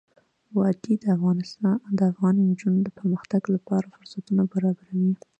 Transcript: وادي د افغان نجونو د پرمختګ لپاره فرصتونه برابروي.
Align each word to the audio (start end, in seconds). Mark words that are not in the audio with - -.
وادي 0.57 0.93
د 1.99 2.01
افغان 2.15 2.35
نجونو 2.49 2.79
د 2.83 2.89
پرمختګ 2.99 3.41
لپاره 3.55 3.85
فرصتونه 3.95 4.41
برابروي. 4.53 5.13